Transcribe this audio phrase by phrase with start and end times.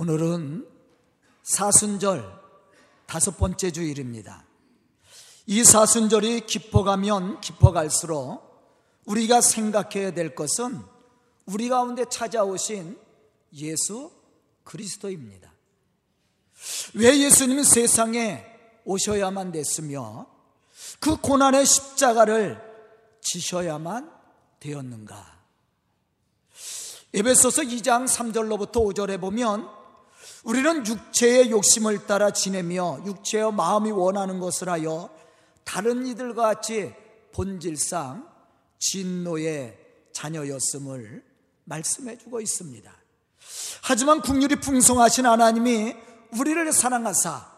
[0.00, 0.64] 오늘은
[1.42, 2.24] 사순절
[3.06, 4.44] 다섯 번째 주일입니다.
[5.46, 8.40] 이 사순절이 깊어가면 깊어갈수록
[9.06, 10.80] 우리가 생각해야 될 것은
[11.46, 12.96] 우리 가운데 찾아오신
[13.54, 14.12] 예수
[14.62, 15.52] 그리스도입니다.
[16.94, 18.46] 왜 예수님은 세상에
[18.84, 20.28] 오셔야만 됐으며
[21.00, 22.62] 그 고난의 십자가를
[23.20, 24.12] 지셔야만
[24.60, 25.38] 되었는가?
[27.14, 29.77] 에베소서 2장 3절로부터 5절에 보면
[30.48, 35.10] 우리는 육체의 욕심을 따라 지내며 육체의 마음이 원하는 것을 하여
[35.62, 36.94] 다른 이들과 같이
[37.32, 38.26] 본질상
[38.78, 39.76] 진노의
[40.14, 41.22] 자녀였음을
[41.64, 42.90] 말씀해 주고 있습니다.
[43.82, 45.94] 하지만 국률이 풍성하신 하나님이
[46.38, 47.52] 우리를 사랑하사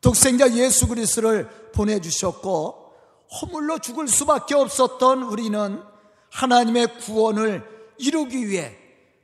[0.00, 2.94] 독생자 예수 그리스도를 보내주셨고
[3.42, 5.82] 허물로 죽을 수밖에 없었던 우리는
[6.30, 7.62] 하나님의 구원을
[7.98, 8.74] 이루기 위해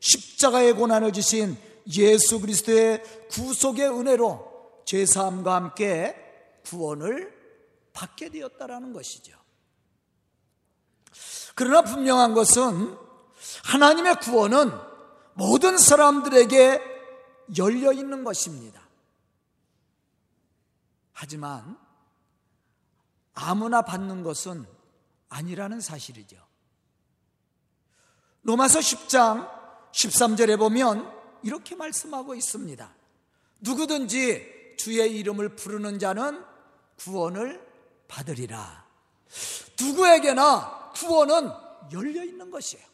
[0.00, 1.56] 십자가의 고난을 지신
[1.96, 6.16] 예수 그리스도의 구속의 은혜로 죄 사함과 함께
[6.66, 7.36] 구원을
[7.92, 9.38] 받게 되었다라는 것이죠.
[11.54, 12.96] 그러나 분명한 것은
[13.64, 14.70] 하나님의 구원은
[15.34, 16.80] 모든 사람들에게
[17.56, 18.82] 열려 있는 것입니다.
[21.12, 21.78] 하지만
[23.34, 24.66] 아무나 받는 것은
[25.28, 26.36] 아니라는 사실이죠.
[28.42, 29.50] 로마서 10장
[29.92, 32.94] 13절에 보면 이렇게 말씀하고 있습니다.
[33.60, 36.44] 누구든지 주의 이름을 부르는 자는
[36.98, 37.66] 구원을
[38.08, 38.86] 받으리라.
[39.80, 41.50] 누구에게나 구원은
[41.92, 42.84] 열려 있는 것이에요.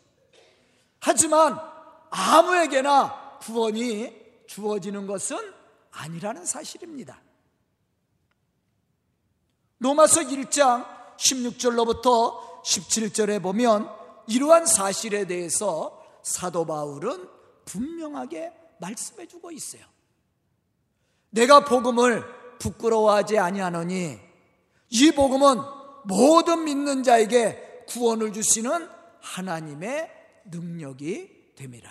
[1.01, 1.59] 하지만
[2.11, 5.37] 아무에게나 구원이 주어지는 것은
[5.91, 7.21] 아니라는 사실입니다.
[9.79, 10.87] 로마서 1장
[11.17, 13.91] 16절로부터 17절에 보면
[14.27, 17.29] 이러한 사실에 대해서 사도 바울은
[17.65, 19.83] 분명하게 말씀해 주고 있어요.
[21.31, 22.25] 내가 복음을
[22.59, 24.19] 부끄러워하지 아니하노니
[24.91, 25.61] 이 복음은
[26.05, 28.89] 모든 믿는 자에게 구원을 주시는
[29.21, 30.11] 하나님의
[30.45, 31.91] 능력이 됨이라.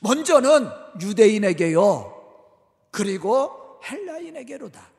[0.00, 0.70] 먼저는
[1.00, 2.16] 유대인에게요.
[2.90, 4.90] 그리고 헬라인에게로다.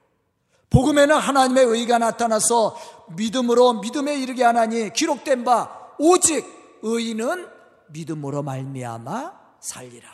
[0.70, 2.78] 복음에는 하나님의 의가 나타나서
[3.16, 6.46] 믿음으로 믿음에 이르게 하나니 기록된 바 오직
[6.82, 7.61] 의인은
[7.92, 10.10] 믿음으로 말미암아 살리라.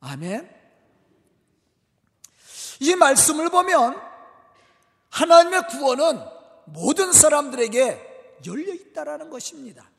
[0.00, 0.60] 아멘.
[2.80, 4.00] 이 말씀을 보면
[5.10, 6.20] 하나님의 구원은
[6.66, 9.90] 모든 사람들에게 열려 있다라는 것입니다.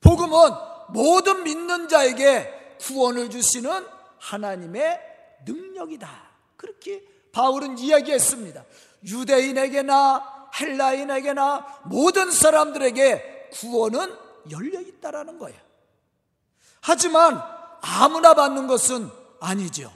[0.00, 0.50] 복음은
[0.88, 3.86] 모든 믿는 자에게 구원을 주시는
[4.18, 5.00] 하나님의
[5.44, 6.08] 능력이다.
[6.56, 8.64] 그렇게 바울은 이야기했습니다.
[9.04, 15.58] 유대인에게나 헬라인에게나 모든 사람들에게 구원은 열려 있다라는 거예요.
[16.80, 17.40] 하지만
[17.80, 19.10] 아무나 받는 것은
[19.40, 19.92] 아니죠.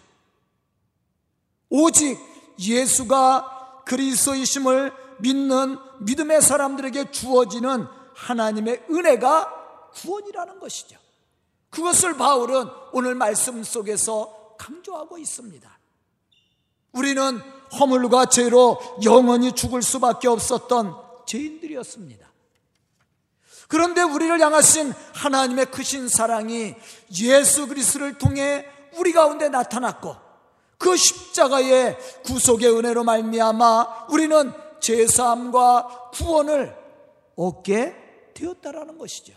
[1.69, 2.19] 오직
[2.59, 10.99] 예수가 그리스도이심을 믿는 믿음의 사람들에게 주어지는 하나님의 은혜가 구원이라는 것이죠.
[11.71, 15.78] 그것을 바울은 오늘 말씀 속에서 강조하고 있습니다.
[16.93, 17.39] 우리는
[17.78, 20.97] 허물과 죄로 영원히 죽을 수밖에 없었던
[21.27, 22.27] 죄인들이었습니다.
[23.69, 26.75] 그런데 우리를 향하신 하나님의 크신 사랑이
[27.21, 28.66] 예수 그리스도를 통해
[28.97, 30.16] 우리 가운데 나타났고
[30.78, 36.77] 그 십자가의 구속의 은혜로 말미암아 우리는 제사함과 구원을
[37.34, 37.94] 얻게
[38.34, 39.34] 되었다라는 것이죠.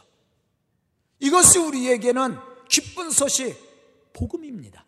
[1.19, 2.37] 이것이 우리에게는
[2.69, 3.57] 기쁜 소식
[4.13, 4.85] 복음입니다.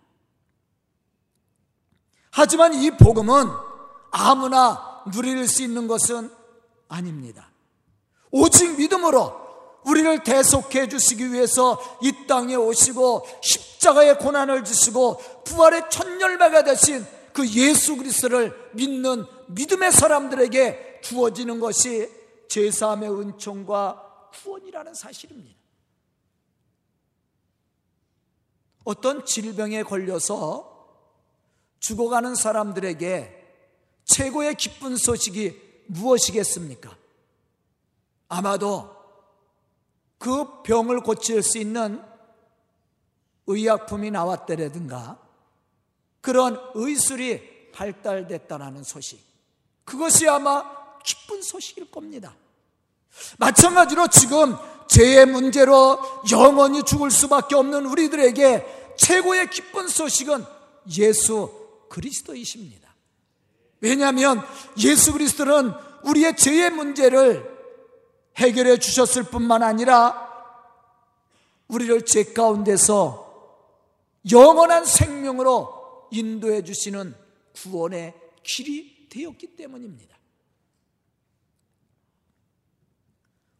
[2.31, 3.47] 하지만 이 복음은
[4.11, 6.31] 아무나 누릴 수 있는 것은
[6.87, 7.50] 아닙니다.
[8.31, 9.41] 오직 믿음으로
[9.83, 17.95] 우리를 대속해 주시기 위해서 이 땅에 오시고 십자가의 고난을 주시고 부활의 천열매가 되신 그 예수
[17.95, 22.09] 그리스도를 믿는 믿음의 사람들에게 주어지는 것이
[22.49, 25.59] 제사함의 은총과 구원이라는 사실입니다.
[28.83, 30.69] 어떤 질병에 걸려서
[31.79, 33.41] 죽어가는 사람들에게
[34.05, 37.00] 최고의 기쁜 소식이 무엇이겠습니까?
[38.31, 38.89] 아마도
[40.17, 42.01] 그 병을 고칠 수 있는
[43.45, 45.19] 의약품이 나왔다라든가
[46.21, 49.19] 그런 의술이 발달됐다라는 소식.
[49.83, 50.63] 그것이 아마
[51.03, 52.33] 기쁜 소식일 겁니다.
[53.37, 54.55] 마찬가지로 지금
[54.87, 55.99] 죄의 문제로
[56.31, 60.45] 영원히 죽을 수밖에 없는 우리들에게 최고의 기쁜 소식은
[60.97, 61.51] 예수
[61.89, 62.95] 그리스도이십니다.
[63.81, 64.41] 왜냐하면
[64.77, 65.73] 예수 그리스도는
[66.03, 67.50] 우리의 죄의 문제를
[68.37, 70.29] 해결해 주셨을 뿐만 아니라
[71.67, 73.31] 우리를 죄 가운데서
[74.31, 77.15] 영원한 생명으로 인도해 주시는
[77.53, 78.13] 구원의
[78.43, 80.17] 길이 되었기 때문입니다.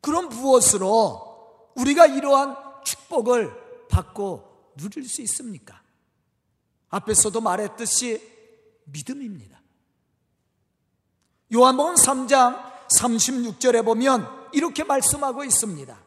[0.02, 5.82] 그럼 무엇으로 우리가 이러한 축복을 받고 누릴 수 있습니까?
[6.90, 8.22] 앞에서도 말했듯이
[8.86, 9.62] 믿음입니다.
[11.54, 15.98] 요한복음 3장 36절에 보면 이렇게 말씀하고 있습니다.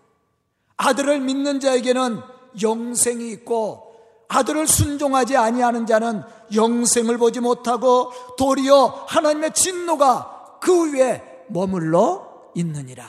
[0.76, 2.20] 아들을 믿는 자에게는
[2.60, 3.94] 영생이 있고
[4.28, 6.22] 아들을 순종하지 아니하는 자는
[6.54, 13.04] 영생을 보지 못하고 도리어 하나님의 진노가 그 위에 머물러 있느니라.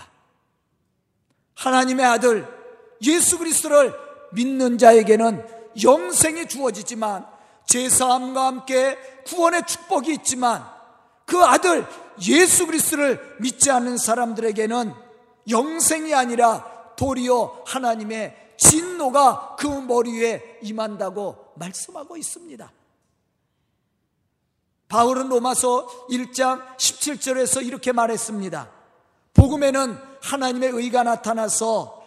[1.56, 2.48] 하나님의 아들
[3.02, 3.94] 예수 그리스도를
[4.34, 5.46] 믿는 자에게는
[5.82, 7.26] 영생이 주어지지만
[7.66, 10.66] 제사함과 함께 구원의 축복이 있지만
[11.26, 11.88] 그 아들
[12.28, 14.94] 예수 그리스도를 믿지 않는 사람들에게는
[15.50, 22.72] 영생이 아니라 도리어 하나님의 진노가 그 머리 위에 임한다고 말씀하고 있습니다.
[24.88, 28.72] 바울은 로마서 1장 17절에서 이렇게 말했습니다.
[29.34, 32.04] 복음에는 하나님의 의가 나타나서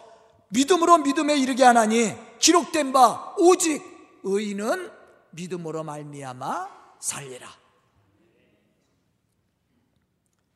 [0.49, 3.83] 믿음으로 믿음에 이르게 하나니 기록된 바 오직
[4.23, 4.91] 의인은
[5.31, 6.67] 믿음으로 말미암아
[6.99, 7.58] 살리라.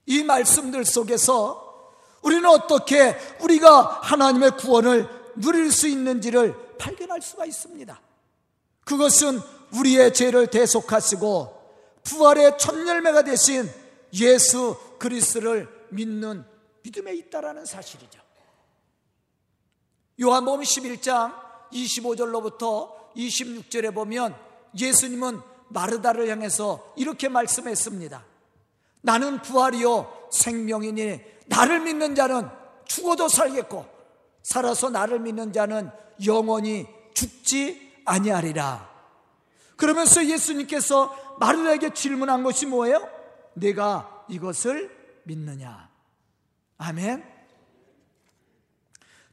[0.05, 1.63] 이 말씀들 속에서
[2.21, 7.99] 우리는 어떻게 우리가 하나님의 구원을 누릴 수 있는지를 발견할 수가 있습니다.
[8.85, 9.39] 그것은
[9.73, 11.63] 우리의 죄를 대속하시고
[12.03, 13.69] 부활의 첫 열매가 되신
[14.13, 16.45] 예수 그리스도를 믿는
[16.83, 18.21] 믿음에 있다라는 사실이죠.
[20.21, 21.33] 요한복음 11장
[21.71, 24.35] 25절로부터 26절에 보면
[24.77, 28.32] 예수님은 마르다를 향해서 이렇게 말씀했습니다.
[29.03, 32.49] 나는 부활이요 생명이니 나를 믿는 자는
[32.85, 33.85] 죽어도 살겠고
[34.41, 35.91] 살아서 나를 믿는 자는
[36.25, 38.89] 영원히 죽지 아니하리라.
[39.75, 43.07] 그러면서 예수님께서 마르다에게 질문한 것이 뭐예요?
[43.53, 44.89] 내가 이것을
[45.23, 45.89] 믿느냐?
[46.77, 47.23] 아멘.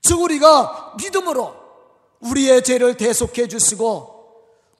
[0.02, 1.54] 즉 우리가 믿음으로
[2.20, 4.18] 우리의 죄를 대속해 주시고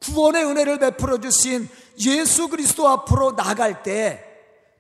[0.00, 1.68] 구원의 은혜를 베풀어 주신
[2.04, 4.29] 예수 그리스도 앞으로 나갈 때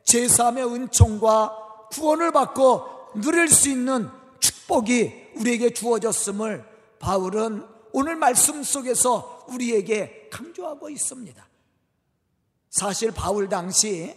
[0.04, 4.08] 제사함의 은총과 구원을 받고 누릴 수 있는
[4.38, 6.64] 축복이 우리에게 주어졌음을
[6.98, 11.48] 바울은 오늘 말씀 속에서 우리에게 강조하고 있습니다.
[12.70, 14.14] 사실 바울 당시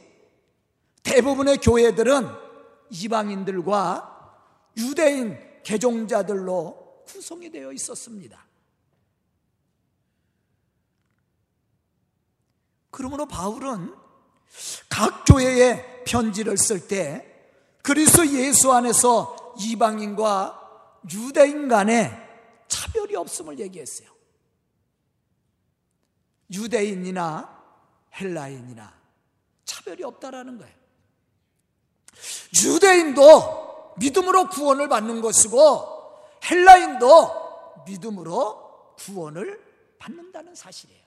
[1.01, 2.27] 대부분의 교회들은
[2.91, 4.39] 이방인들과
[4.77, 8.45] 유대인 개종자들로 구성이 되어 있었습니다.
[12.91, 14.02] 그러므로 바울은
[14.89, 17.29] 각 교회에 편지를 쓸 때
[17.81, 22.11] 그리스도 예수 안에서 이방인과 유대인 간에
[22.67, 24.09] 차별이 없음을 얘기했어요.
[26.51, 27.63] 유대인이나
[28.19, 28.93] 헬라인이나
[29.65, 30.73] 차별이 없다라는 거예요.
[32.63, 35.93] 유대인도 믿음으로 구원을 받는 것이고
[36.49, 39.61] 헬라인도 믿음으로 구원을
[39.99, 41.03] 받는다는 사실이에요.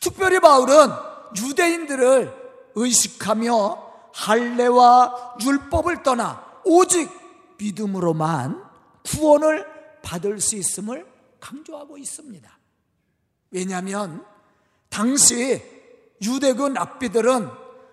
[0.00, 0.90] 특별히 바울은
[1.36, 7.10] 유대인들을 의식하며 할례와 율법을 떠나 오직
[7.58, 8.64] 믿음으로만
[9.04, 9.66] 구원을
[10.02, 11.06] 받을 수 있음을
[11.40, 12.58] 강조하고 있습니다.
[13.50, 14.24] 왜냐하면
[14.88, 15.62] 당시
[16.22, 17.48] 유대군 랍비들은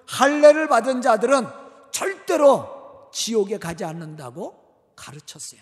[0.07, 1.47] 할례를 받은 자들은
[1.91, 5.61] 절대로 지옥에 가지 않는다고 가르쳤어요.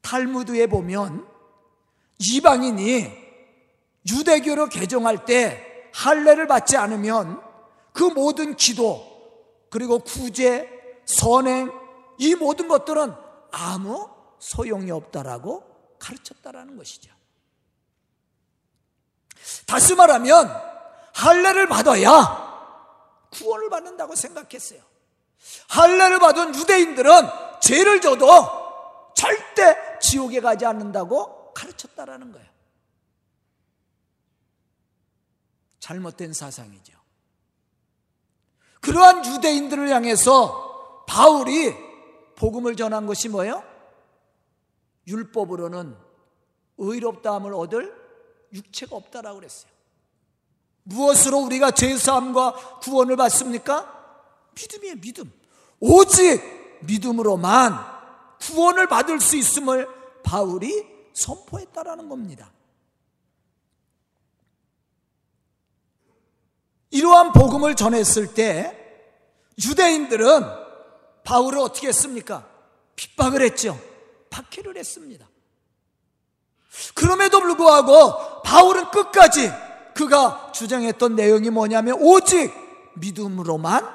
[0.00, 1.26] 탈무드에 보면
[2.18, 3.21] 이방인이
[4.08, 7.40] 유대교로 개종할 때 할례를 받지 않으면
[7.92, 9.12] 그 모든 기도
[9.70, 10.68] 그리고 구제,
[11.04, 11.70] 선행
[12.18, 13.14] 이 모든 것들은
[13.50, 15.64] 아무 소용이 없다라고
[15.98, 17.12] 가르쳤다라는 것이죠.
[19.66, 20.50] 다시 말하면
[21.14, 22.50] 할례를 받아야
[23.30, 24.80] 구원을 받는다고 생각했어요.
[25.68, 27.12] 할례를 받은 유대인들은
[27.60, 28.28] 죄를 져도
[29.14, 32.51] 절대 지옥에 가지 않는다고 가르쳤다라는 거예요.
[35.82, 36.92] 잘못된 사상이죠.
[38.80, 41.74] 그러한 유대인들을 향해서 바울이
[42.36, 43.64] 복음을 전한 것이 뭐예요?
[45.08, 45.96] 율법으로는
[46.78, 47.92] 의롭다함을 얻을
[48.52, 49.72] 육체가 없다라고 그랬어요.
[50.84, 54.50] 무엇으로 우리가 죄사함과 구원을 받습니까?
[54.54, 55.32] 믿음이에요, 믿음.
[55.80, 56.40] 오직
[56.82, 57.74] 믿음으로만
[58.40, 59.88] 구원을 받을 수 있음을
[60.22, 62.52] 바울이 선포했다라는 겁니다.
[66.92, 68.78] 이러한 복음을 전했을 때
[69.64, 70.44] 유대인들은
[71.24, 72.46] 바울을 어떻게 했습니까?
[72.96, 73.78] 핍박을 했죠.
[74.30, 75.28] 박해를 했습니다.
[76.94, 79.50] 그럼에도 불구하고 바울은 끝까지
[79.94, 82.52] 그가 주장했던 내용이 뭐냐면 오직
[82.96, 83.86] 믿음으로만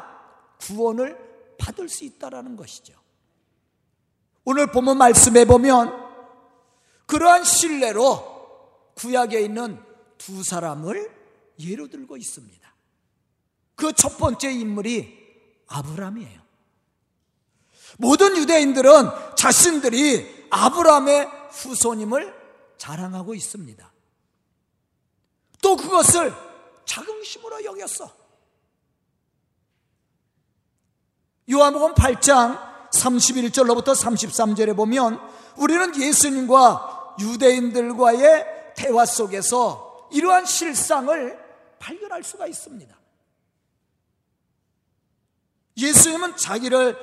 [0.59, 1.17] 구원을
[1.57, 2.93] 받을 수 있다라는 것이죠.
[4.43, 6.07] 오늘 본문 말씀해 보면
[7.05, 8.37] 그러한 신뢰로
[8.95, 9.79] 구약에 있는
[10.17, 11.11] 두 사람을
[11.59, 12.67] 예로 들고 있습니다.
[13.77, 15.15] 그 첫 번째 인물이
[15.67, 16.41] 아브라함이에요.
[17.99, 22.35] 모든 유대인들은 자신들이 아브라함의 후손임을
[22.77, 23.93] 자랑하고 있습니다.
[25.61, 26.33] 또 그것을
[26.85, 28.11] 자긍심으로 여겼어.
[31.49, 35.19] 요한복음 8장 31절로부터 33절에 보면
[35.55, 41.47] 우리는 예수님과 유대인들과의 대화 속에서 이러한 실상을
[41.79, 42.96] 발견할 수가 있습니다.
[45.77, 46.97] 예수님은 자기를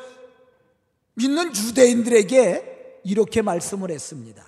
[1.15, 4.45] 믿는 유대인들에게 이렇게 말씀을 했습니다.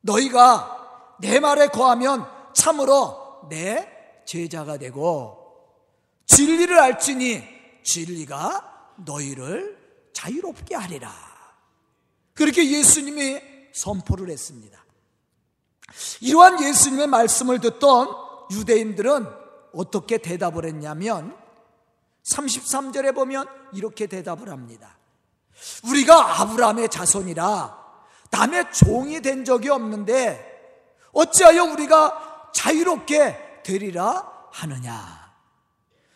[0.00, 3.88] 너희가 내 말에 거하면 참으로 내
[4.24, 5.38] 제자가 되고
[6.26, 7.42] 진리를 알지니
[7.84, 9.78] 진리가 너희를
[10.12, 11.12] 자유롭게 하리라.
[12.34, 13.40] 그렇게 예수님이
[13.72, 14.84] 선포를 했습니다.
[16.20, 18.08] 이러한 예수님의 말씀을 듣던
[18.52, 19.26] 유대인들은
[19.72, 21.36] 어떻게 대답을 했냐면
[22.34, 24.96] 33절에 보면 이렇게 대답을 합니다.
[25.84, 27.78] 우리가 아브라함의 자손이라
[28.30, 30.46] 남의 종이 된 적이 없는데
[31.12, 35.28] 어찌하여 우리가 자유롭게 되리라 하느냐.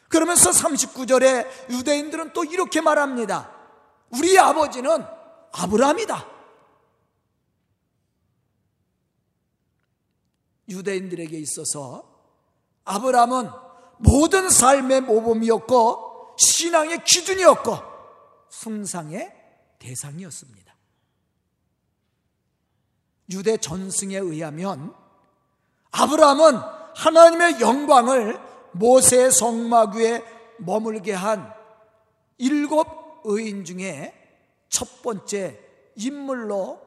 [0.09, 3.51] 그러면서 39절에 유대인들은 또 이렇게 말합니다.
[4.11, 5.05] 우리 아버지는
[5.53, 6.27] 아브라함이다.
[10.69, 12.05] 유대인들에게 있어서
[12.85, 13.51] 아브라함은
[14.03, 17.77] 모든 삶의 모범이었고 신앙의 기준이었고
[18.51, 19.33] 숭상의
[19.79, 20.75] 대상이었습니다.
[23.31, 24.95] 유대 전승에 의하면
[25.93, 26.59] 아브라함은
[26.95, 28.39] 하나님의 영광을
[28.73, 30.23] 모세의 성막 위에
[30.59, 31.53] 머물게 한
[32.39, 34.15] 일곱 의인 중에
[34.69, 35.59] 첫 번째
[35.97, 36.81] 인물로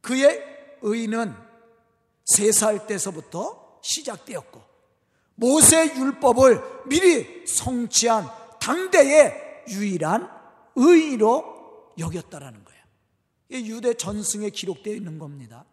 [0.00, 0.42] 그의
[0.82, 1.34] 의인은
[2.24, 4.69] 세 살 때서부터 시작되었고
[5.40, 8.30] 모세 율법을 미리 성취한
[8.60, 10.30] 당대의 유일한
[10.76, 13.64] 의의로 여겼다라는 거예요.
[13.66, 15.64] 유대 전승에 기록되어 있는 겁니다.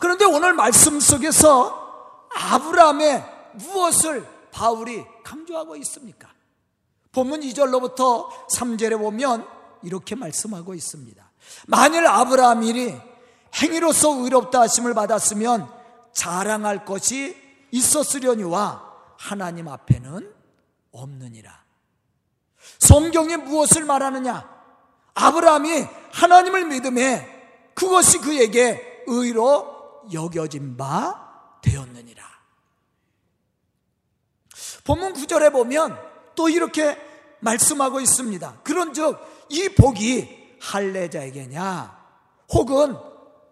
[0.00, 3.24] 그런데 오늘 말씀 속에서 아브라함의
[3.56, 6.32] 무엇을 바울이 강조하고 있습니까?
[7.12, 9.46] 본문 2절로부터 3절에 보면
[9.82, 11.30] 이렇게 말씀하고 있습니다.
[11.66, 12.94] 만일 아브라함이
[13.54, 15.81] 행위로서 의롭다 하심을 받았으면
[16.12, 17.36] 자랑할 것이
[17.70, 20.32] 있었으려니와 하나님 앞에는
[20.92, 21.64] 없느니라.
[22.78, 24.50] 성경이 무엇을 말하느냐?
[25.14, 32.22] 아브라함이 하나님을 믿음에 그것이 그에게 의로 여겨진 바 되었느니라.
[34.84, 35.98] 본문 9절에 보면
[36.34, 36.98] 또 이렇게
[37.40, 38.60] 말씀하고 있습니다.
[38.62, 42.04] 그런 즉 이 복이 할례자에게냐
[42.54, 42.96] 혹은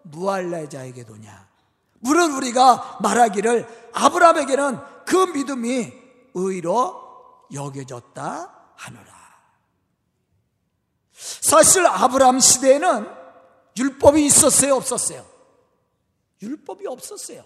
[0.01, 1.50] 무할례자에게도냐
[2.01, 5.93] 물론 우리가 말하기를 아브라함에게는 그 믿음이
[6.33, 9.21] 의로 여겨졌다 하노라.
[11.11, 13.07] 사실 아브라함 시대에는
[13.77, 15.25] 율법이 있었어요, 없었어요?
[16.41, 17.43] 율법이 없었어요.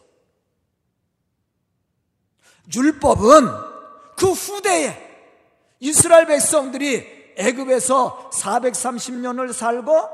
[2.73, 3.49] 율법은
[4.15, 5.05] 그 후대에
[5.79, 10.09] 이스라엘 백성들이 애굽에서 430년을 살고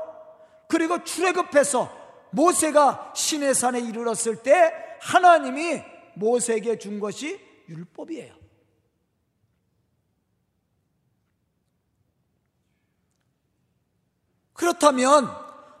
[0.68, 2.01] 그리고 출애굽해서
[2.32, 5.82] 모세가 시내산에 이르렀을 때 하나님이
[6.14, 8.42] 모세에게 준 것이 율법이에요.
[14.52, 15.28] 그렇다면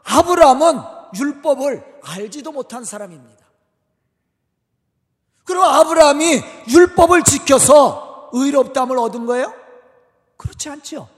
[0.04, 0.80] 아브라함은
[1.14, 3.42] 율법을 알지도 못한 사람입니다.
[5.44, 9.54] 그럼 아브라함이 율법을 지켜서 의롭담을 얻은 거예요?
[10.36, 11.08] 그렇지 않죠.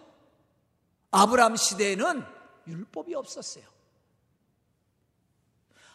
[1.11, 2.25] 아브라함 시대에는
[2.67, 3.74] 율법이 없었어요.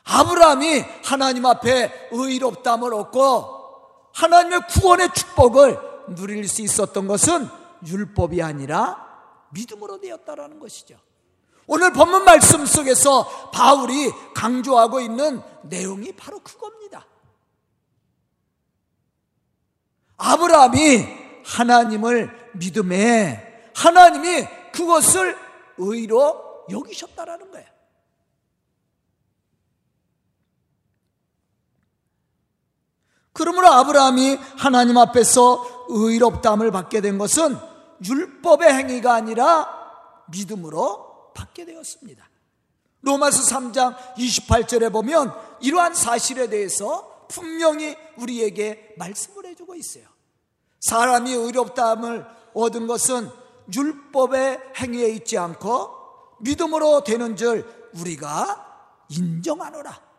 [0.04, 3.60] 아브라함이 하나님 앞에 의롭담을 얻고
[4.14, 5.80] 하나님의 구원의 축복을
[6.16, 7.48] 누릴 수 있었던 것은
[7.86, 9.08] 율법이 아니라
[9.52, 10.98] 믿음으로 되었다라는 것이죠.
[11.68, 17.06] 오늘 본문 말씀 속에서 바울이 강조하고 있는 내용이 바로 그겁니다.
[20.18, 21.06] 아브라함이
[21.46, 25.38] 하나님을 믿음에 하나님이 그것을
[25.78, 27.68] 의로 여기셨다라는 거예요.
[33.40, 37.58] 그러므로 아브라함이 하나님 앞에서 의롭담을 받게 된 것은
[38.06, 42.30] 율법의 행위가 아니라 믿음으로 받게 되었습니다.
[43.00, 50.04] 로마서 3장 28절에 보면 이러한 사실에 대해서 분명히 우리에게 말씀을 해주고 있어요.
[50.82, 53.30] 사람이 의롭다함을 얻은 것은
[53.74, 55.92] 율법의 행위에 있지 않고
[56.42, 58.66] 믿음으로 되는 줄 우리가
[59.08, 60.10] 인정하노라.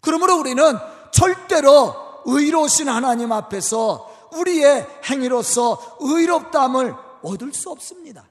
[0.00, 0.78] 그러므로 우리는
[1.18, 1.94] 절대로
[2.26, 8.28] 의로우신 하나님 앞에서 우리의 행위로서 의롭다함을 얻을 수 없습니다.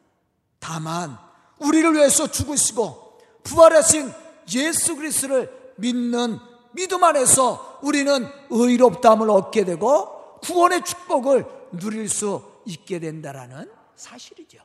[0.59, 1.17] 다만
[1.59, 4.11] 우리를 위해서 죽으시고 부활하신
[4.55, 6.39] 예수 그리스도를 믿는
[6.71, 14.59] 믿음 안에서 우리는 의롭다함을 얻게 되고 구원의 축복을 누릴 수 있게 된다라는 사실이죠.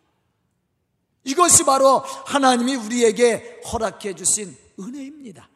[1.25, 5.49] 이것이 바로 하나님이 우리에게 허락해 주신 은혜입니다.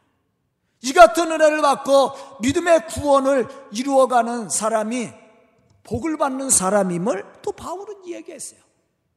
[0.87, 2.13] 이 같은 은혜를 받고
[2.43, 5.11] 믿음의 구원을 이루어가는 사람이
[5.83, 8.61] 복을 받는 사람임을 또 바울은 이야기했어요.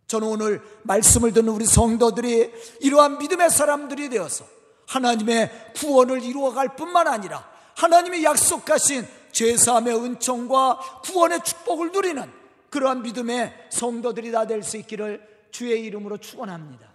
[0.07, 4.45] 저는 오늘 말씀을 듣는 우리 성도들이 이러한 믿음의 사람들이 되어서
[4.87, 12.31] 하나님의 구원을 이루어갈 뿐만 아니라 하나님이 약속하신 죄사함의 은총과 구원의 축복을 누리는
[12.71, 15.21] 그러한 믿음의 성도들이 다 될 수 있기를
[15.51, 16.89] 주의 이름으로 축원합니다.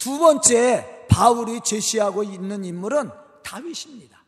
[0.00, 3.10] 두 번째 바울이 제시하고 있는 인물은
[3.42, 4.24] 다윗입니다.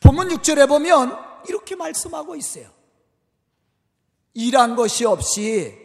[0.00, 1.16] 본문 6절에 보면
[1.48, 2.68] 이렇게 말씀하고 있어요.
[4.34, 5.78] 일한 것이 없이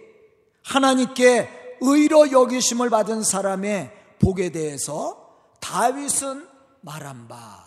[0.64, 6.48] 하나님께 의로 여기심을 받은 사람의 복에 대해서 다윗은
[6.82, 7.66] 말한 바.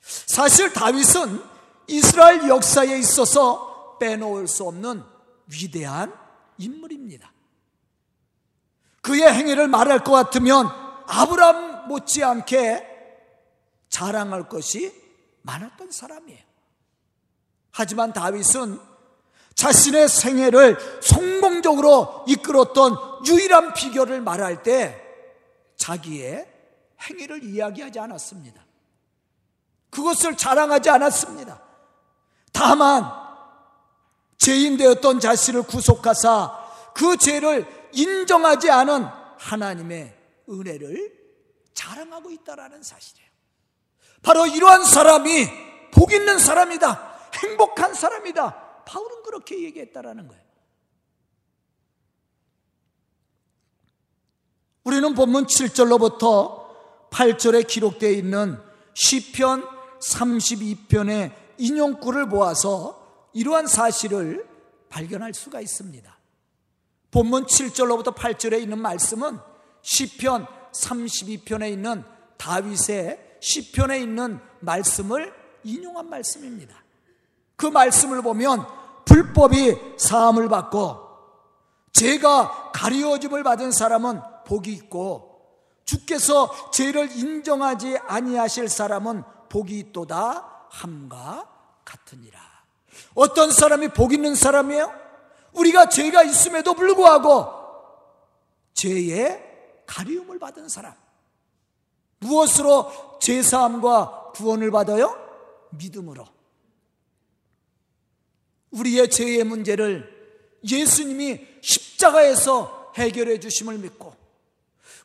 [0.00, 1.42] 사실 다윗은
[1.88, 5.02] 이스라엘 역사에 있어서 빼놓을 수 없는
[5.48, 6.14] 위대한
[6.58, 7.32] 인물입니다.
[9.08, 10.68] 그의 행위를 말할 것 같으면
[11.06, 12.86] 아브람 못지않게
[13.88, 14.94] 자랑할 것이
[15.40, 16.42] 많았던 사람이에요.
[17.70, 18.78] 하지만 다윗은
[19.54, 25.02] 자신의 생애를 성공적으로 이끌었던 유일한 비결을 말할 때
[25.78, 26.46] 자기의
[27.08, 28.62] 행위를 이야기하지 않았습니다.
[29.88, 31.62] 그것을 자랑하지 않았습니다.
[32.52, 33.10] 다만
[34.36, 36.58] 죄인 되었던 자신을 구속하사
[36.92, 39.04] 그 죄를 인정하지 않은
[39.38, 40.16] 하나님의
[40.48, 41.18] 은혜를
[41.74, 43.28] 자랑하고 있다라는 사실이에요.
[44.22, 45.46] 바로 이러한 사람이
[45.92, 47.30] 복 있는 사람이다.
[47.34, 48.84] 행복한 사람이다.
[48.84, 50.42] 바울은 그렇게 얘기했다라는 거예요.
[54.84, 58.58] 우리는 본문 7절로부터 8절에 기록되어 있는
[58.94, 59.64] 시편
[60.00, 64.48] 32편의 인용구를 모아서 이러한 사실을
[64.88, 66.17] 발견할 수가 있습니다.
[67.10, 69.38] 본문 7절로부터 8절에 있는 말씀은
[69.82, 72.04] 시편 32편에 있는
[72.36, 76.76] 다윗의 시편에 있는 말씀을 인용한 말씀입니다.
[77.56, 78.66] 그 말씀을 보면
[79.04, 81.08] 불법이 사함을 받고
[81.92, 85.28] 죄가 가리워짐을 받은 사람은 복이 있고
[85.84, 91.48] 주께서 죄를 인정하지 아니하실 사람은 복이 있도다 함과
[91.84, 92.38] 같으니라.
[93.14, 95.07] 어떤 사람이 복 있는 사람이에요?
[95.58, 97.46] 우리가 죄가 있음에도 불구하고
[98.74, 100.94] 죄의 가리움을 받은 사람.
[102.20, 105.16] 무엇으로 죄사함과 구원을 받아요?
[105.70, 106.26] 믿음으로.
[108.70, 110.16] 우리의 죄의 문제를
[110.68, 114.14] 예수님이 십자가에서 해결해 주심을 믿고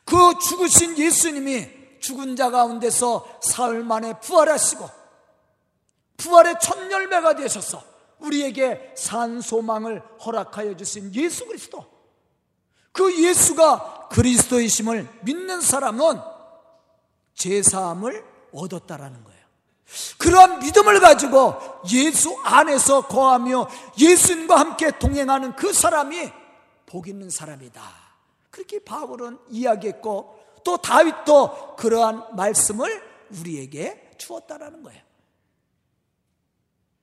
[0.04, 4.88] 그 죽으신 예수님이 죽은 자 가운데서 사흘 만에 부활하시고
[6.18, 7.93] 부활의 첫 열매가 되셔서
[8.24, 11.84] 우리에게 산 소망을 허락하여 주신 예수 그리스도
[12.92, 16.20] 그 예수가 그리스도이심을 믿는 사람은
[17.34, 19.44] 제사함을 얻었다라는 거예요.
[20.18, 21.54] 그러한 믿음을 가지고
[21.92, 26.32] 예수 안에서 거하며 예수님과 함께 동행하는 그 사람이
[26.86, 27.82] 복 있는 사람이다.
[28.50, 33.02] 그렇게 바울은 이야기했고 또 다윗도 그러한 말씀을
[33.40, 35.03] 우리에게 주었다라는 거예요.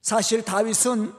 [0.01, 1.13] 사실 다윗은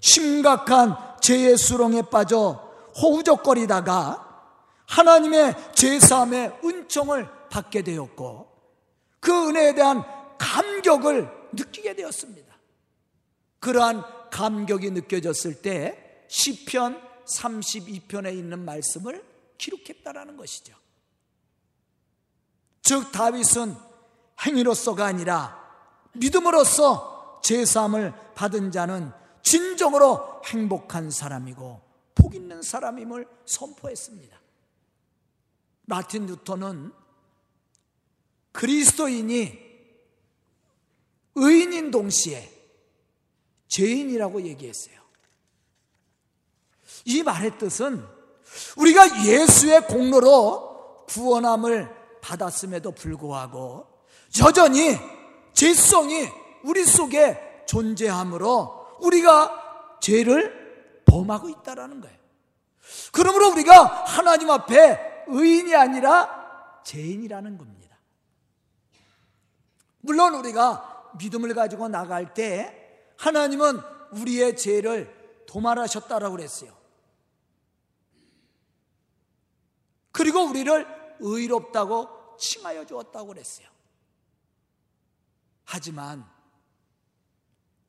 [0.00, 4.24] 심각한 죄의 수렁에 빠져 호우적거리다가
[4.86, 8.52] 하나님의 제사함의 은총을 받게 되었고
[9.20, 10.04] 그 은혜에 대한
[10.38, 12.54] 감격을 느끼게 되었습니다.
[13.60, 19.24] 그러한 감격이 느껴졌을 때 시편 32편에 있는 말씀을
[19.56, 20.74] 기록했다라는 것이죠.
[22.82, 23.74] 즉 다윗은
[24.44, 25.58] 행위로서가 아니라
[26.12, 27.13] 믿음으로써
[27.44, 31.82] 제사함을 받은 자는 진정으로 행복한 사람이고
[32.14, 34.40] 복 있는 사람임을 선포했습니다.
[35.82, 36.92] 마틴 루터는
[38.52, 39.62] 그리스도인이
[41.34, 42.50] 의인인 동시에
[43.68, 44.94] 죄인이라고 얘기했어요.
[47.04, 48.06] 이 말의 뜻은
[48.78, 53.86] 우리가 예수의 공로로 구원함을 받았음에도 불구하고
[54.40, 54.96] 여전히
[55.52, 62.18] 죄성이 우리 속에 존재하므로 우리가 죄를 범하고 있다라는 거예요.
[63.12, 67.96] 그러므로 우리가 하나님 앞에 의인이 아니라 죄인이라는 겁니다.
[70.00, 73.80] 물론 우리가 믿음을 가지고 나갈 때 하나님은
[74.12, 76.74] 우리의 죄를 도말하셨다라고 그랬어요.
[80.12, 80.86] 그리고 우리를
[81.20, 83.66] 의롭다고 칭하여 주었다고 그랬어요.
[85.64, 86.33] 하지만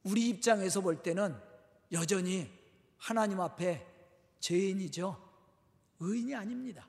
[0.05, 1.35] 우리 입장에서 볼 때는
[1.91, 2.49] 여전히
[2.97, 3.85] 하나님 앞에
[4.39, 5.21] 죄인이죠.
[5.99, 6.87] 의인이 아닙니다.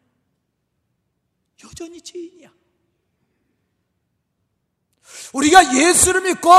[1.64, 2.52] 여전히 죄인이야.
[5.32, 6.50] 우리가 예수를 믿고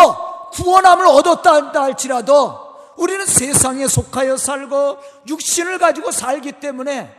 [0.53, 2.67] 구원함을 얻었다 할지라도
[2.97, 7.15] 우리는 세상에 속하여 살고 육신을 가지고 살기 때문에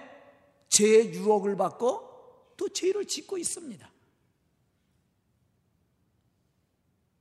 [0.69, 3.89] 죄의 유혹을 받고 또 죄를 짓고 있습니다.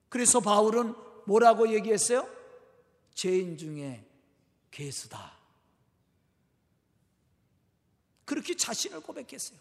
[0.10, 2.28] 그래서 바울은 뭐라고 얘기했어요?
[3.14, 4.06] 죄인 중에
[4.72, 5.34] 괴수다.
[8.24, 9.60] 그렇게 자신을 고백했어요.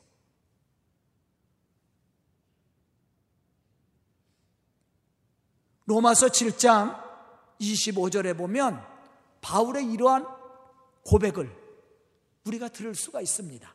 [5.87, 7.05] 로마서 7장
[7.61, 8.85] 25절에 보면
[9.40, 10.26] 바울의 이러한
[11.05, 11.50] 고백을
[12.44, 13.74] 우리가 들을 수가 있습니다.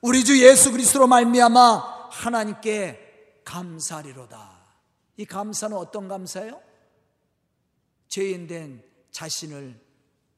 [0.00, 4.60] 우리 주 예수 그리스도로 말미암아 하나님께 감사리로다.
[5.16, 6.69] 이 감사는 어떤 감사예요?
[8.10, 9.80] 죄인 된 자신을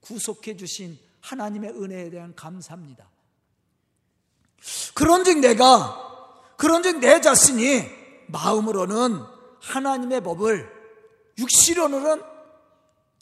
[0.01, 3.11] 구속해 주신 하나님의 은혜에 대한 감사입니다.
[4.95, 7.83] 그런즉 내가 그런즉 내 자신이
[8.29, 9.21] 마음으로는
[9.61, 10.71] 하나님의 법을
[11.39, 12.23] 육시로는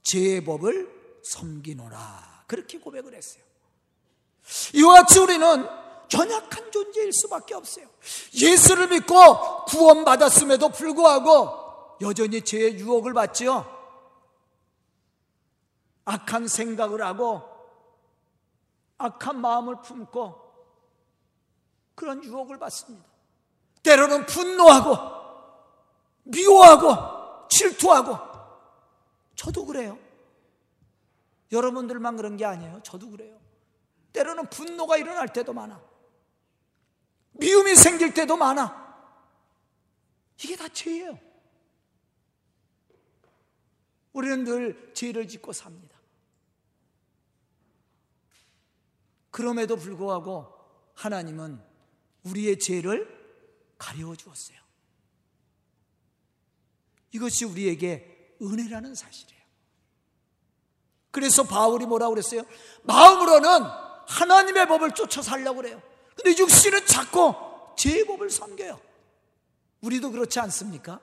[0.02, 3.42] 죄의 법을 섬기노라 그렇게 고백을 했어요.
[4.74, 5.66] 이와 같이 우리는
[6.12, 7.86] 연약한 존재일 수밖에 없어요.
[8.34, 13.79] 예수를 믿고 구원받았음에도 불구하고 여전히 죄의 유혹을 받지요.
[16.04, 17.42] 악한 생각을 하고
[18.98, 20.50] 악한 마음을 품고
[21.94, 23.08] 그런 유혹을 받습니다.
[23.82, 25.20] 때로는 분노하고
[26.24, 28.18] 미워하고 질투하고
[29.34, 29.98] 저도 그래요.
[31.52, 32.80] 여러분들만 그런 게 아니에요.
[32.82, 33.38] 저도 그래요.
[34.12, 35.80] 때로는 분노가 일어날 때도 많아.
[37.32, 38.80] 미움이 생길 때도 많아.
[40.42, 41.18] 이게 다 죄예요.
[44.12, 45.98] 우리는 늘 죄를 짓고 삽니다.
[49.30, 50.52] 그럼에도 불구하고
[50.94, 51.62] 하나님은
[52.24, 53.08] 우리의 죄를
[53.78, 54.58] 가려워 주었어요.
[57.12, 59.40] 이것이 우리에게 은혜라는 사실이에요.
[61.10, 62.42] 그래서 바울이 뭐라고 그랬어요?
[62.82, 63.64] 마음으로는
[64.06, 65.82] 하나님의 법을 쫓아 살려고 그래요.
[66.16, 67.34] 근데 육신은 자꾸
[67.76, 68.80] 제 법을 섬겨요.
[69.80, 71.00] 우리도 그렇지 않습니까?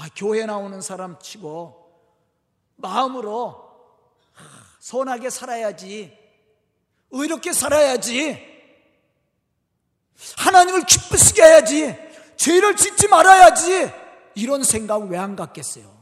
[0.00, 1.76] 아, 교회 나오는 사람 치고
[2.76, 3.70] 마음으로
[4.78, 6.16] 선하게 살아야지,
[7.10, 8.38] 의롭게 살아야지,
[10.38, 11.96] 하나님을 기쁘시게 해야지,
[12.36, 13.92] 죄를 짓지 말아야지,
[14.36, 15.94] 이런 생각 왜 안 갖겠어요?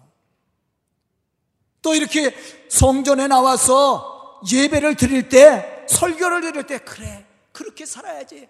[1.82, 2.36] 또 이렇게
[2.70, 8.48] 성전에 나와서 예배를 드릴 때, 설교를 드릴 때, 그래, 그렇게 살아야지.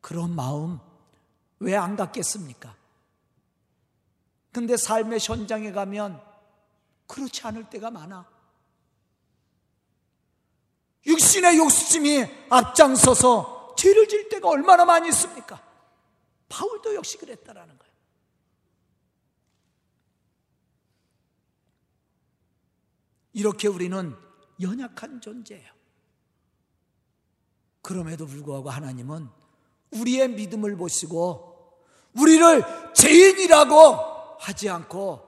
[0.00, 0.80] 그런 마음
[1.58, 2.74] 왜 안 갖겠습니까?
[4.52, 6.22] 근데 삶의 현장에 가면
[7.06, 8.30] 그렇지 않을 때가 많아.
[11.06, 15.60] 육신의 욕심이 앞장서서 죄를 질 때가 얼마나 많이 있습니까?
[16.48, 17.92] 바울도 역시 그랬다라는 거예요.
[23.32, 24.14] 이렇게 우리는
[24.60, 25.72] 연약한 존재예요.
[27.80, 29.28] 그럼에도 불구하고 하나님은
[29.92, 31.80] 우리의 믿음을 보시고
[32.14, 34.11] 우리를 죄인이라고
[34.42, 35.22] 하지 않고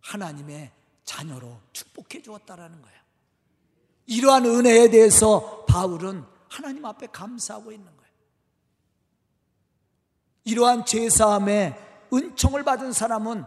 [0.00, 0.72] 하나님의
[1.04, 2.98] 자녀로 축복해 주었다라는 거예요.
[4.06, 8.12] 이러한 은혜에 대해서 바울은 하나님 앞에 감사하고 있는 거예요.
[10.44, 11.78] 이러한 제사함의
[12.12, 13.44] 은총을 받은 사람은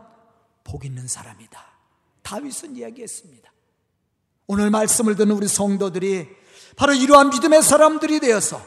[0.64, 1.66] 복 있는 사람이다.
[2.22, 3.52] 다윗은 이야기했습니다.
[4.48, 6.30] 오늘 말씀을 듣는 우리 성도들이
[6.78, 8.62] 바로 이러한 믿음의 사람들이 되어서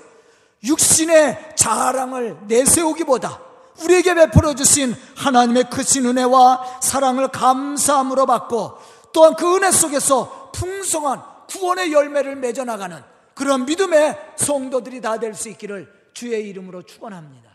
[0.65, 8.79] 육신의 자랑을 내세우기보다 우리에게 베풀어 주신 하나님의 크신 은혜와 사랑을 감사함으로 받고
[9.13, 13.03] 또한 그 은혜 속에서 풍성한 구원의 열매를 맺어 나가는
[13.35, 17.51] 그런 믿음의 성도들이 다 될 수 있기를 주의 이름으로 축원합니다.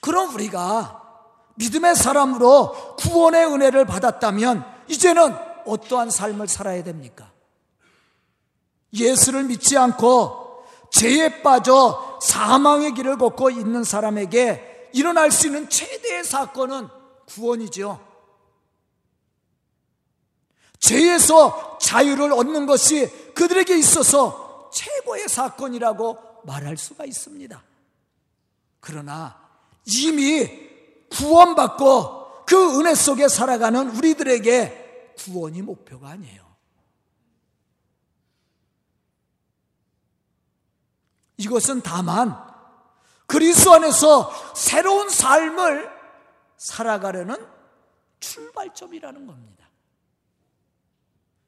[0.00, 1.00] 그럼 우리가
[1.54, 5.34] 믿음의 사람으로 구원의 은혜를 받았다면 이제는
[5.66, 7.30] 어떠한 삶을 살아야 됩니까?
[8.92, 10.41] 예수를 믿지 않고
[10.92, 16.88] 죄에 빠져 사망의 길을 걷고 있는 사람에게 일어날 수 있는 최대의 사건은
[17.26, 18.12] 구원이죠.
[20.78, 27.62] 죄에서 자유를 얻는 것이 그들에게 있어서 최고의 사건이라고 말할 수가 있습니다.
[28.80, 29.40] 그러나
[29.86, 30.46] 이미
[31.10, 36.51] 구원받고 그 은혜 속에 살아가는 우리들에게 구원이 목표가 아니에요.
[41.44, 42.36] 이것은 다만
[43.26, 45.90] 그리스도 안에서 새로운 삶을
[46.56, 47.36] 살아가려는
[48.20, 49.66] 출발점이라는 겁니다.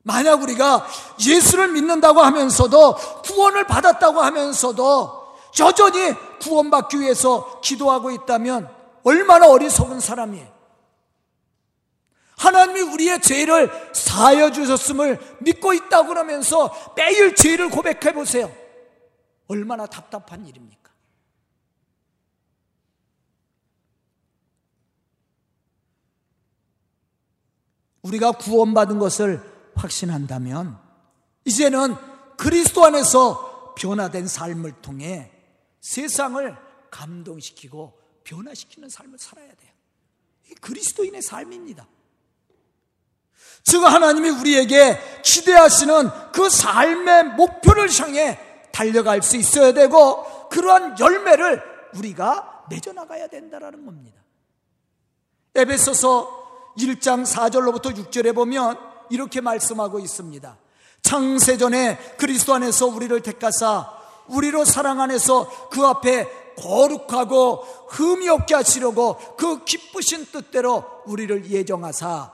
[0.02, 0.86] 만약 우리가
[1.24, 5.24] 예수를 믿는다고 하면서도 구원을 받았다고 하면서도
[5.60, 8.68] 여전히 구원받기 위해서 기도하고 있다면
[9.04, 10.52] 얼마나 어리석은 사람이에요.
[12.36, 18.50] 하나님이 우리의 죄를 사여 주셨음을 믿고 있다고 그러면서 매일 죄를 고백해 보세요.
[19.46, 20.92] 얼마나 답답한 일입니까?
[28.02, 29.42] 우리가 구원받은 것을
[29.74, 30.78] 확신한다면
[31.44, 31.96] 이제는
[32.36, 35.32] 그리스도 안에서 변화된 삶을 통해
[35.80, 36.56] 세상을
[36.90, 39.72] 감동시키고 변화시키는 삶을 살아야 돼요.
[40.50, 41.86] 이 그리스도인의 삶입니다.
[43.62, 48.38] 즉 하나님이 우리에게 기대하시는 그 삶의 목표를 향해
[48.74, 51.62] 달려갈 수 있어야 되고 그러한 열매를
[51.94, 54.20] 우리가 맺어 나가야 된다라는 겁니다.
[55.54, 58.76] 에베소서 1장 4절로부터 6절에 보면
[59.10, 60.58] 이렇게 말씀하고 있습니다.
[61.02, 63.92] 창세전에 그리스도 안에서 우리를 택하사
[64.26, 67.56] 우리로 사랑 안에서 그 앞에 거룩하고
[67.90, 72.32] 흠이 없게 하시려고 그 기쁘신 뜻대로 우리를 예정하사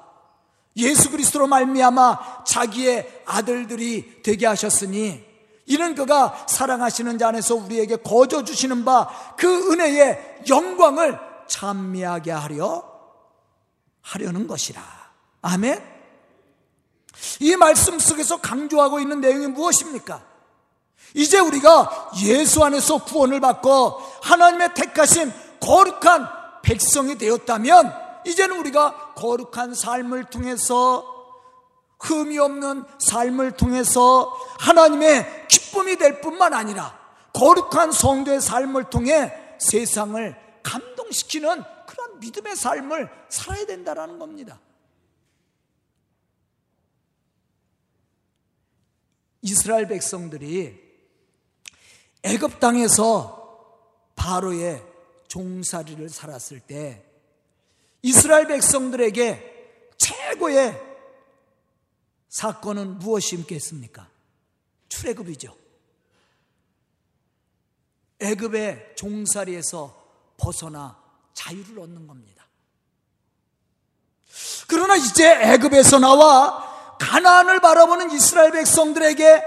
[0.77, 5.30] 예수 그리스도로 말미암아 자기의 아들들이 되게 하셨으니
[5.71, 12.85] 이는 그가 사랑하시는 자 안에서 우리에게 거저 주시는 바 그 은혜의 영광을 찬미하게 하려
[14.03, 14.83] 하려는 것이라.
[15.43, 15.83] 아멘.
[17.41, 20.23] 이 말씀 속에서 강조하고 있는 내용이 무엇입니까?
[21.15, 26.29] 이제 우리가 예수 안에서 구원을 받고 하나님의 택하신 거룩한
[26.63, 27.95] 백성이 되었다면
[28.27, 31.05] 이제는 우리가 거룩한 삶을 통해서
[32.01, 36.99] 흠이 없는 삶을 통해서 하나님의 기쁨이 될 뿐만 아니라
[37.33, 44.61] 거룩한 성도의 삶을 통해 세상을 감동시키는 그런 믿음의 삶을 살아야 된다는 겁니다.
[49.43, 50.79] 이스라엘 백성들이
[52.23, 53.39] 애굽 땅에서
[54.17, 54.85] 바로의
[55.29, 57.03] 종살이를 살았을 때
[58.03, 60.79] 이스라엘 백성들에게 최고의
[62.29, 64.09] 사건은 무엇이 있겠습니까?
[64.91, 65.57] 출애굽이죠.
[68.21, 69.99] 애굽의 종살이에서
[70.37, 72.47] 벗어나 자유를 얻는 겁니다.
[74.69, 79.43] 그러나 이제 애굽에서 나와 가나안을 바라보는 이스라엘 백성들에게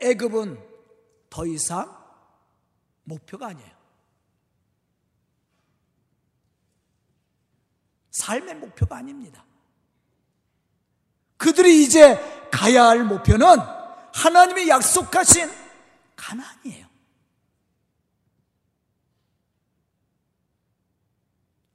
[0.00, 0.60] 애굽은
[1.30, 1.96] 더 이상
[3.04, 3.78] 목표가 아니에요.
[8.10, 9.44] 삶의 목표가 아닙니다.
[11.36, 12.18] 그들이 이제
[12.50, 13.77] 가야 할 목표는
[14.12, 15.50] 하나님의 약속하신
[16.16, 16.86] 가나안이에요.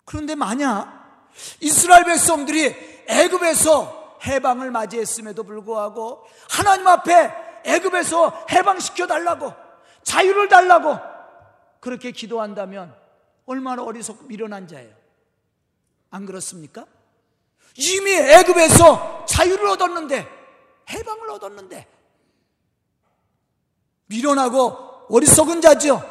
[0.06, 9.54] 그런데 만약 이스라엘 백성들이 애굽에서 해방을 맞이했음에도 불구하고 하나님 앞에 애굽에서 해방시켜 달라고
[10.04, 11.00] 자유를 달라고
[11.80, 12.96] 그렇게 기도한다면
[13.46, 14.94] 얼마나 어리석고 미련한 자예요.
[16.12, 16.86] 안 그렇습니까?
[17.76, 20.30] 이미 애굽에서 자유를 얻었는데
[20.90, 21.88] 해방을 얻었는데
[24.14, 26.02] 미련하고 어리석은 자죠.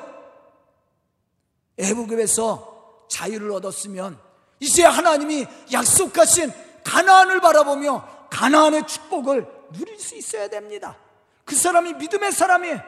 [1.79, 4.19] 애굽에서 자유를 얻었으면
[4.59, 6.53] 이제 하나님이 약속하신
[6.85, 10.97] 가나안을 바라보며 가나안의 축복을 누릴 수 있어야 됩니다.
[11.45, 12.81] 그 사람이 믿음의 사람이에요.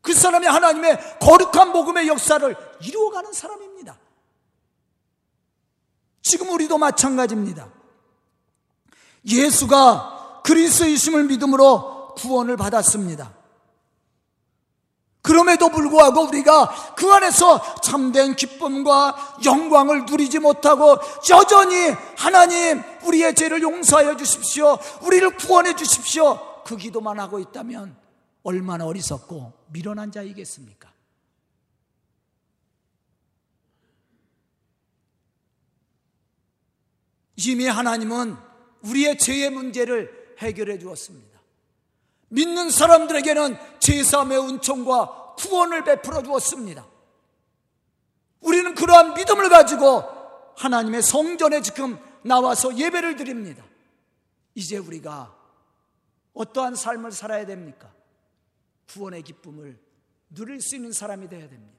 [0.00, 3.98] 그 사람이 하나님의 거룩한 복음의 역사를 이루어가는 사람입니다.
[6.22, 7.68] 지금 우리도 마찬가지입니다.
[9.26, 13.37] 예수가 그리스도이심을 믿음으로 구원을 받았습니다.
[15.28, 20.96] 그럼에도 불구하고 우리가 그 안에서 참된 기쁨과 영광을 누리지 못하고
[21.28, 24.78] 여전히 하나님 우리의 죄를 용서하여 주십시오.
[25.02, 26.62] 우리를 구원해 주십시오.
[26.64, 27.94] 그 기도만 하고 있다면
[28.42, 30.90] 얼마나 어리석고 미련한 자이겠습니까?
[37.36, 38.34] 이미 하나님은
[38.80, 41.38] 우리의 죄의 문제를 해결해 주었습니다.
[42.28, 46.86] 믿는 사람들에게는 제3의 은총과 구원을 베풀어 주었습니다.
[48.40, 50.02] 우리는 그러한 믿음을 가지고
[50.56, 53.64] 하나님의 성전에 지금 나와서 예배를 드립니다.
[54.54, 55.34] 이제 우리가
[56.34, 57.92] 어떠한 삶을 살아야 됩니까?
[58.88, 59.78] 구원의 기쁨을
[60.30, 61.78] 누릴 수 있는 사람이 되어야 됩니다.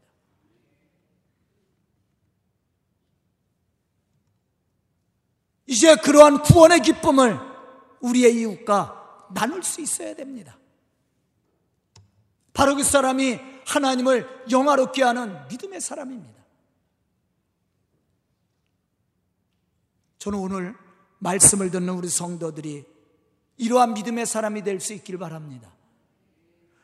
[5.66, 7.40] 이제 그러한 구원의 기쁨을
[8.02, 10.59] 우리의 이웃과 나눌 수 있어야 됩니다.
[12.54, 16.40] 바로 그 사람이 하나님을 영화롭게 하는 믿음의 사람입니다.
[20.18, 20.76] 저는 오늘
[21.20, 22.86] 말씀을 듣는 우리 성도들이
[23.58, 25.70] 이러한 믿음의 사람이 될 수 있길 바랍니다.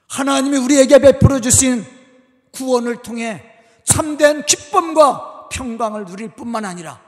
[0.08, 1.84] 하나님이 우리에게 베풀어 주신
[2.52, 3.44] 구원을 통해
[3.84, 7.02] 참된 기쁨과 평강을 누릴 뿐만 아니라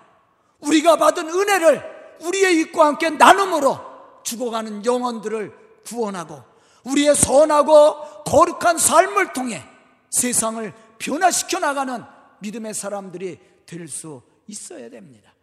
[0.59, 3.79] 우리가 받은 은혜를 우리의 입과 함께 나눔으로
[4.23, 5.53] 죽어가는 영혼들을
[5.85, 6.43] 구원하고
[6.87, 9.63] 우리의 선하고 거룩한 삶을 통해
[10.09, 12.03] 세상을 변화시켜 나가는
[12.39, 15.33] 믿음의 사람들이 될 수 있어야 됩니다.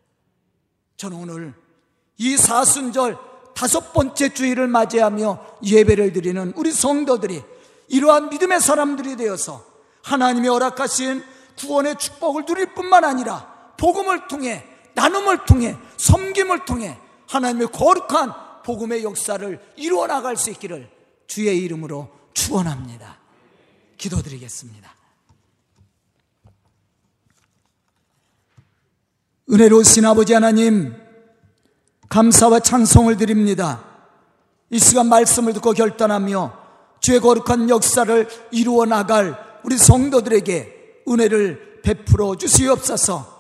[0.97, 1.55] 저는 오늘
[2.17, 3.19] 이 사순절
[3.55, 7.43] 다섯 번째 주일을 맞이하며 예배를 드리는 우리 성도들이
[7.89, 9.65] 이러한 믿음의 사람들이 되어서
[10.03, 11.23] 하나님이 허락하신
[11.59, 18.33] 구원의 축복을 누릴 뿐만 아니라 복음을 통해 나눔을 통해 섬김을 통해 하나님의 거룩한
[18.65, 20.91] 복음의 역사를 이루어 나갈 수 있기를
[21.27, 23.19] 주의 이름으로 축원합니다.
[23.97, 24.95] 기도드리겠습니다.
[29.51, 30.95] 은혜로우신 아버지 하나님
[32.09, 33.85] 감사와 찬송을 드립니다.
[34.71, 36.65] 이 시간 말씀을 듣고 결단하며
[37.01, 43.35] 주의 거룩한 역사를 이루어 나갈 우리 성도들에게 은혜를 베풀어 주시옵소서.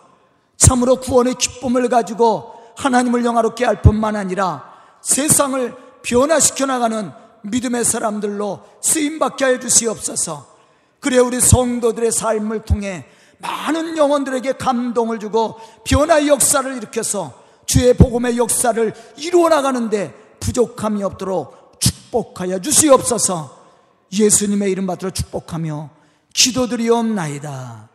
[0.57, 7.13] 참으로 구원의 기쁨을 가지고 하나님을 영화롭게 할 뿐만 아니라 세상을 변화시켜 나가는
[7.45, 10.55] 믿음의 사람들로 쓰임 받게 해 주시옵소서.
[11.01, 13.07] 그래 우리 성도들의 삶을 통해
[13.39, 22.61] 많은 영혼들에게 감동을 주고 변화의 역사를 일으켜서 주의 복음의 역사를 이루어 나가는데 부족함이 없도록 축복하여
[22.61, 23.65] 주시옵소서.
[24.13, 25.91] 예수님의 이름 받들어 축복하며
[26.33, 27.89] 기도드리옵나이다.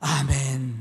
[0.00, 0.73] 아멘.